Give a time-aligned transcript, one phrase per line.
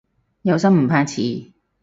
[0.41, 1.51] 有心唔怕遲